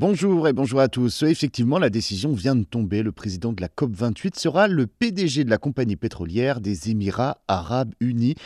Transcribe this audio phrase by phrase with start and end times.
[0.00, 1.24] Bonjour et bonjour à tous.
[1.24, 3.02] Effectivement, la décision vient de tomber.
[3.02, 7.92] Le président de la COP28 sera le PDG de la compagnie pétrolière des Émirats arabes
[7.98, 8.36] unis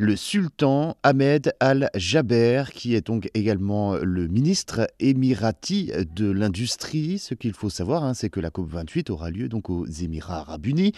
[0.00, 7.18] le sultan Ahmed Al-Jaber, qui est donc également le ministre émirati de l'industrie.
[7.18, 10.66] Ce qu'il faut savoir, hein, c'est que la COP28 aura lieu donc aux Émirats arabes
[10.66, 10.92] unis,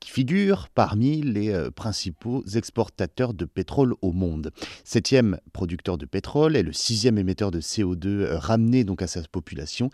[0.00, 4.50] qui figurent parmi les euh, principaux exportateurs de pétrole au monde.
[4.82, 9.22] Septième producteur de pétrole et le sixième émetteur de CO2 euh, ramené donc à sa
[9.22, 9.90] population,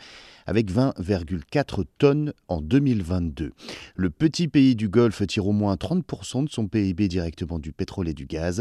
[0.46, 3.52] avec 20,4 tonnes en 2022.
[3.96, 8.08] Le petit pays du Golfe tire au moins 30% de son PIB directement du pétrole
[8.08, 8.53] et du gaz.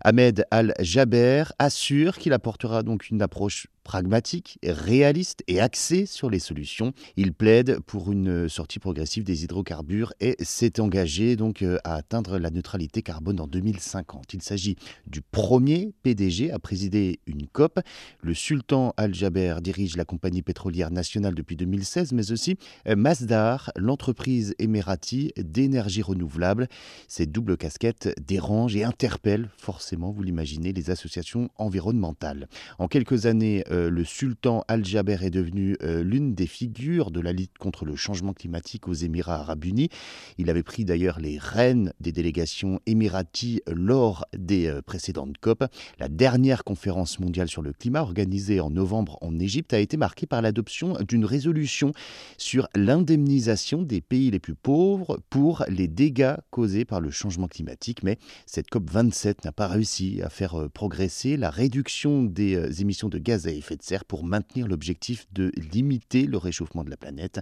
[0.00, 6.92] Ahmed Al-Jaber assure qu'il apportera donc une approche pragmatique, réaliste et axé sur les solutions.
[7.16, 12.38] Il plaide pour une sortie progressive des hydrocarbures et s'est engagé donc euh, à atteindre
[12.38, 14.34] la neutralité carbone en 2050.
[14.34, 14.74] Il s'agit
[15.06, 17.78] du premier PDG à présider une COP.
[18.22, 22.58] Le sultan Al-Jaber dirige la compagnie pétrolière nationale depuis 2016, mais aussi
[22.88, 26.66] euh, Masdar, l'entreprise émirati d'énergie renouvelable.
[27.06, 32.48] Ces doubles casquettes dérangent et interpellent forcément, vous l'imaginez, les associations environnementales.
[32.80, 37.32] En quelques années, euh, le sultan Al-Jaber est devenu euh, l'une des figures de la
[37.32, 39.90] lutte contre le changement climatique aux Émirats arabes unis.
[40.38, 45.64] Il avait pris d'ailleurs les rênes des délégations émiraties lors des euh, précédentes COP.
[45.98, 50.26] La dernière conférence mondiale sur le climat, organisée en novembre en Égypte, a été marquée
[50.26, 51.92] par l'adoption d'une résolution
[52.38, 58.02] sur l'indemnisation des pays les plus pauvres pour les dégâts causés par le changement climatique.
[58.02, 63.18] Mais cette COP 27 n'a pas réussi à faire progresser la réduction des émissions de
[63.18, 67.40] gaz à de serre pour maintenir l'objectif de limiter le réchauffement de la planète.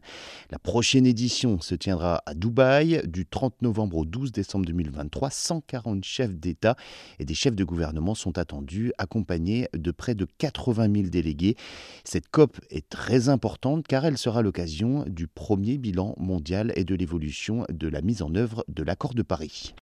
[0.50, 5.28] La prochaine édition se tiendra à Dubaï du 30 novembre au 12 décembre 2023.
[5.28, 6.76] 140 chefs d'État
[7.18, 11.56] et des chefs de gouvernement sont attendus, accompagnés de près de 80 000 délégués.
[12.04, 16.94] Cette COP est très importante car elle sera l'occasion du premier bilan mondial et de
[16.94, 19.74] l'évolution de la mise en œuvre de l'accord de Paris.